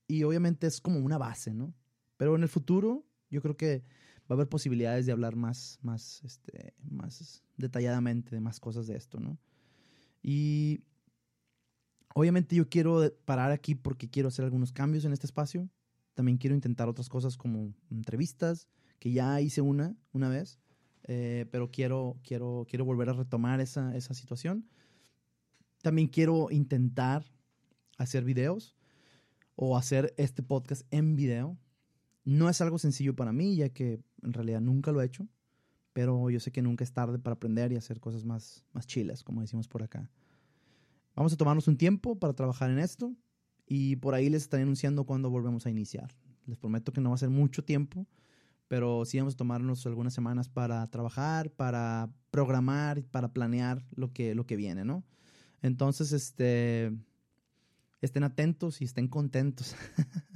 y 0.07 0.23
obviamente 0.25 0.67
es 0.67 0.83
como 0.83 0.99
una 0.99 1.17
base, 1.17 1.55
¿no? 1.55 1.73
Pero 2.19 2.37
en 2.37 2.43
el 2.43 2.51
futuro 2.51 3.07
yo 3.31 3.41
creo 3.41 3.57
que 3.57 3.85
va 4.31 4.31
a 4.31 4.35
haber 4.35 4.49
posibilidades 4.49 5.07
de 5.07 5.13
hablar 5.13 5.37
más, 5.37 5.79
más, 5.83 6.23
este, 6.25 6.75
más 6.83 7.43
detalladamente 7.57 8.35
de 8.35 8.41
más 8.41 8.61
cosas 8.61 8.87
de 8.87 8.97
esto, 8.97 9.21
¿no? 9.21 9.39
Y 10.23 10.81
obviamente 12.15 12.57
yo 12.57 12.69
quiero 12.69 13.13
parar 13.25 13.53
aquí 13.53 13.75
porque 13.75 14.11
quiero 14.11 14.29
hacer 14.29 14.45
algunos 14.45 14.73
cambios 14.73 15.05
en 15.05 15.13
este 15.13 15.27
espacio. 15.27 15.69
También 16.15 16.39
quiero 16.39 16.57
intentar 16.57 16.89
otras 16.89 17.09
cosas 17.09 17.37
como 17.37 17.75
entrevistas, 17.91 18.69
que 18.99 19.13
ya 19.13 19.41
hice 19.41 19.61
una, 19.61 19.95
una 20.13 20.29
vez, 20.29 20.59
eh, 21.05 21.47
pero 21.51 21.71
quiero, 21.71 22.19
quiero, 22.25 22.67
quiero 22.69 22.85
volver 22.85 23.11
a 23.11 23.13
retomar 23.13 23.61
esa, 23.61 23.95
esa 23.97 24.15
situación. 24.15 24.69
También 25.83 26.09
quiero 26.09 26.51
intentar 26.51 27.25
hacer 27.99 28.25
videos 28.25 28.75
o 29.55 29.77
hacer 29.77 30.15
este 30.17 30.43
podcast 30.43 30.83
en 30.91 31.17
video. 31.17 31.59
No 32.25 32.49
es 32.49 32.61
algo 32.61 32.79
sencillo 32.79 33.15
para 33.15 33.33
mí, 33.33 33.57
ya 33.57 33.69
que 33.69 34.01
en 34.27 34.35
realidad 34.35 34.61
nunca 34.61 34.93
lo 34.93 35.01
he 35.01 35.07
hecho, 35.07 35.27
pero 35.95 36.29
yo 36.29 36.41
sé 36.41 36.53
que 36.53 36.61
nunca 36.61 36.85
es 36.85 36.93
tarde 36.93 37.19
para 37.19 37.35
aprender 37.35 37.73
y 37.73 37.77
hacer 37.77 38.01
cosas 38.01 38.25
más, 38.25 38.65
más 38.75 38.87
chilas, 38.87 39.25
como 39.25 39.41
decimos 39.41 39.67
por 39.69 39.83
acá. 39.83 40.11
Vamos 41.15 41.33
a 41.33 41.37
tomarnos 41.37 41.67
un 41.67 41.79
tiempo 41.79 42.19
para 42.19 42.35
trabajar 42.35 42.71
en 42.71 42.79
esto. 42.79 43.15
Y 43.67 43.97
por 43.97 44.15
ahí 44.15 44.29
les 44.29 44.43
estaré 44.43 44.63
anunciando 44.63 45.05
cuándo 45.05 45.31
volvemos 45.31 45.67
a 45.67 45.71
iniciar. 45.71 46.15
Les 46.45 46.59
prometo 46.59 46.93
que 46.93 47.01
no 47.01 47.09
va 47.11 47.17
a 47.17 47.19
ser 47.19 47.31
mucho 47.31 47.65
tiempo, 47.65 48.07
pero 48.69 49.05
sí 49.05 49.19
vamos 49.19 49.35
a 49.35 49.37
tomarnos 49.37 49.87
algunas 49.87 50.15
semanas 50.15 50.49
para 50.49 50.87
trabajar, 50.89 51.51
para 51.51 52.11
programar, 52.31 53.03
para 53.05 53.33
planear 53.33 53.85
lo 53.97 54.13
que, 54.13 54.35
lo 54.35 54.47
que 54.47 54.57
viene, 54.57 54.85
¿no? 54.85 55.03
Entonces, 55.63 56.13
este, 56.13 56.93
estén 58.01 58.23
atentos 58.23 58.81
y 58.81 58.85
estén 58.85 59.09
contentos. 59.09 59.75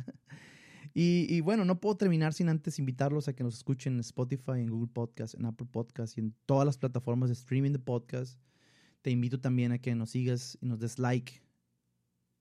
y, 0.93 1.41
bueno, 1.41 1.65
no 1.65 1.81
puedo 1.81 1.97
terminar 1.97 2.33
sin 2.35 2.49
antes 2.49 2.79
invitarlos 2.79 3.29
a 3.29 3.33
que 3.33 3.45
nos 3.45 3.55
escuchen 3.57 3.95
en 3.95 4.01
Spotify, 4.01 4.53
en 4.57 4.71
Google 4.71 4.91
Podcast, 4.93 5.35
en 5.35 5.47
Apple 5.47 5.69
Podcast 5.71 6.17
y 6.19 6.21
en 6.21 6.35
todas 6.47 6.67
las 6.67 6.79
plataformas 6.79 7.29
de 7.29 7.35
streaming 7.35 7.73
de 7.73 7.79
podcast. 7.79 8.41
Te 9.03 9.11
invito 9.11 9.41
también 9.41 9.73
a 9.73 9.79
que 9.79 9.95
nos 9.95 10.11
sigas 10.11 10.59
y 10.61 10.67
nos 10.67 10.81
des 10.81 10.99
like 10.99 11.43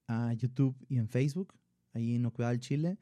a 0.07 0.33
YouTube 0.33 0.75
y 0.89 0.97
en 0.97 1.07
Facebook, 1.07 1.53
ahí 1.93 2.09
en 2.09 2.21
Inocuidad 2.21 2.57
Chile. 2.57 2.97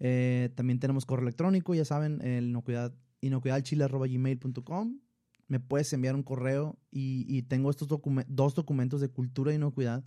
Eh, 0.00 0.50
también 0.54 0.80
tenemos 0.80 1.06
correo 1.06 1.22
electrónico, 1.22 1.74
ya 1.74 1.84
saben, 1.84 2.20
el 2.22 2.46
inocuidad, 2.46 2.92
inocuidadchile.gmail.com. 3.20 4.98
Me 5.46 5.60
puedes 5.60 5.92
enviar 5.92 6.14
un 6.14 6.22
correo 6.22 6.76
y, 6.90 7.42
tengo 7.42 7.70
estos 7.70 7.86
dos 7.88 8.54
documentos 8.54 9.00
de 9.00 9.08
cultura 9.08 9.52
e 9.52 9.56
inocuidad 9.56 10.04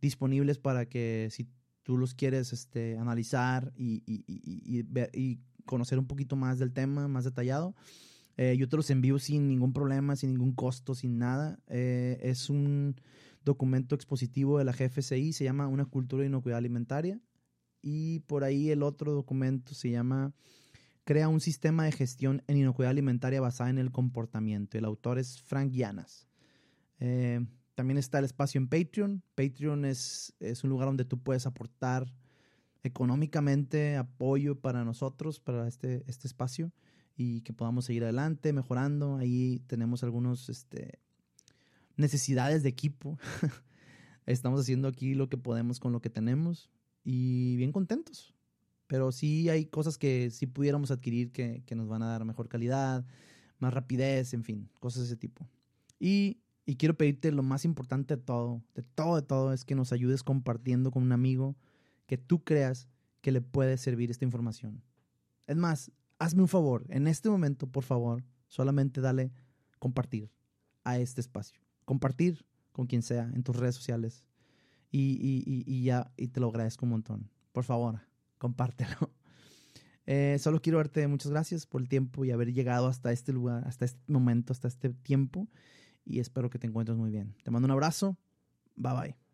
disponibles 0.00 0.58
para 0.58 0.86
que 0.86 1.28
si 1.30 1.48
tú 1.82 1.96
los 1.96 2.14
quieres 2.14 2.52
este, 2.52 2.98
analizar 2.98 3.72
y, 3.76 4.02
y, 4.06 5.40
conocer 5.66 5.98
un 5.98 6.06
poquito 6.06 6.36
más 6.36 6.58
del 6.58 6.72
tema, 6.72 7.06
más 7.06 7.24
detallado, 7.24 7.74
eh, 8.36 8.56
yo 8.56 8.68
te 8.68 8.76
los 8.76 8.90
envío 8.90 9.18
sin 9.18 9.48
ningún 9.48 9.72
problema, 9.72 10.16
sin 10.16 10.30
ningún 10.30 10.52
costo, 10.52 10.94
sin 10.94 11.18
nada. 11.18 11.58
Eh, 11.68 12.18
es 12.22 12.48
un 12.48 12.96
documento 13.44 13.94
expositivo 13.94 14.58
de 14.58 14.64
la 14.64 14.72
GFCI, 14.72 15.32
se 15.32 15.44
llama 15.44 15.68
Una 15.68 15.84
cultura 15.84 16.22
de 16.22 16.28
inocuidad 16.28 16.58
alimentaria. 16.58 17.20
Y 17.82 18.20
por 18.20 18.44
ahí 18.44 18.70
el 18.70 18.82
otro 18.82 19.12
documento 19.12 19.74
se 19.74 19.90
llama 19.90 20.32
Crea 21.04 21.28
un 21.28 21.40
sistema 21.40 21.84
de 21.84 21.92
gestión 21.92 22.42
en 22.46 22.56
inocuidad 22.56 22.90
alimentaria 22.90 23.40
basada 23.40 23.70
en 23.70 23.78
el 23.78 23.90
comportamiento. 23.90 24.78
El 24.78 24.84
autor 24.84 25.18
es 25.18 25.40
Frank 25.42 25.72
Llanas. 25.72 26.26
Eh, 26.98 27.44
también 27.80 27.96
está 27.96 28.18
el 28.18 28.26
espacio 28.26 28.58
en 28.58 28.68
Patreon. 28.68 29.22
Patreon 29.34 29.86
es, 29.86 30.34
es 30.38 30.64
un 30.64 30.68
lugar 30.68 30.88
donde 30.88 31.06
tú 31.06 31.18
puedes 31.18 31.46
aportar 31.46 32.12
económicamente 32.82 33.96
apoyo 33.96 34.60
para 34.60 34.84
nosotros, 34.84 35.40
para 35.40 35.66
este, 35.66 36.04
este 36.06 36.26
espacio 36.26 36.72
y 37.16 37.40
que 37.40 37.54
podamos 37.54 37.86
seguir 37.86 38.02
adelante, 38.02 38.52
mejorando. 38.52 39.16
Ahí 39.16 39.62
tenemos 39.66 40.02
algunos 40.04 40.50
este, 40.50 40.98
necesidades 41.96 42.62
de 42.62 42.68
equipo. 42.68 43.18
Estamos 44.26 44.60
haciendo 44.60 44.86
aquí 44.86 45.14
lo 45.14 45.30
que 45.30 45.38
podemos 45.38 45.80
con 45.80 45.90
lo 45.90 46.02
que 46.02 46.10
tenemos 46.10 46.68
y 47.02 47.56
bien 47.56 47.72
contentos. 47.72 48.34
Pero 48.88 49.10
sí 49.10 49.48
hay 49.48 49.64
cosas 49.64 49.96
que 49.96 50.30
sí 50.30 50.46
pudiéramos 50.46 50.90
adquirir 50.90 51.32
que, 51.32 51.62
que 51.64 51.76
nos 51.76 51.88
van 51.88 52.02
a 52.02 52.08
dar 52.08 52.26
mejor 52.26 52.46
calidad, 52.50 53.06
más 53.58 53.72
rapidez, 53.72 54.34
en 54.34 54.44
fin, 54.44 54.68
cosas 54.80 55.04
de 55.04 55.06
ese 55.06 55.16
tipo. 55.16 55.48
Y 55.98 56.42
y 56.70 56.76
quiero 56.76 56.96
pedirte 56.96 57.32
lo 57.32 57.42
más 57.42 57.64
importante 57.64 58.14
de 58.14 58.22
todo, 58.22 58.62
de 58.76 58.84
todo, 58.84 59.16
de 59.16 59.22
todo, 59.22 59.52
es 59.52 59.64
que 59.64 59.74
nos 59.74 59.92
ayudes 59.92 60.22
compartiendo 60.22 60.92
con 60.92 61.02
un 61.02 61.10
amigo 61.10 61.56
que 62.06 62.16
tú 62.16 62.44
creas 62.44 62.86
que 63.22 63.32
le 63.32 63.40
puede 63.40 63.76
servir 63.76 64.08
esta 64.08 64.24
información. 64.24 64.80
Es 65.48 65.56
más, 65.56 65.90
hazme 66.20 66.42
un 66.42 66.48
favor, 66.48 66.86
en 66.90 67.08
este 67.08 67.28
momento, 67.28 67.66
por 67.66 67.82
favor, 67.82 68.22
solamente 68.46 69.00
dale 69.00 69.32
compartir 69.80 70.30
a 70.84 70.96
este 71.00 71.20
espacio. 71.20 71.60
Compartir 71.84 72.46
con 72.70 72.86
quien 72.86 73.02
sea 73.02 73.28
en 73.34 73.42
tus 73.42 73.56
redes 73.56 73.74
sociales. 73.74 74.22
Y, 74.92 75.18
y, 75.20 75.64
y, 75.66 75.82
ya, 75.82 76.12
y 76.16 76.28
te 76.28 76.38
lo 76.38 76.50
agradezco 76.50 76.86
un 76.86 76.90
montón. 76.90 77.30
Por 77.50 77.64
favor, 77.64 77.98
compártelo. 78.38 78.96
Eh, 80.06 80.38
solo 80.40 80.60
quiero 80.60 80.78
darte 80.78 81.06
muchas 81.06 81.30
gracias 81.30 81.66
por 81.66 81.82
el 81.82 81.88
tiempo 81.88 82.24
y 82.24 82.32
haber 82.32 82.52
llegado 82.52 82.88
hasta 82.88 83.12
este 83.12 83.32
lugar, 83.32 83.62
hasta 83.68 83.84
este 83.84 84.00
momento, 84.10 84.52
hasta 84.52 84.66
este 84.66 84.88
tiempo 84.88 85.46
y 86.04 86.20
espero 86.20 86.50
que 86.50 86.58
te 86.58 86.66
encuentres 86.66 86.96
muy 86.98 87.10
bien. 87.10 87.34
Te 87.42 87.50
mando 87.50 87.66
un 87.66 87.72
abrazo. 87.72 88.16
Bye 88.76 88.94
bye. 88.94 89.29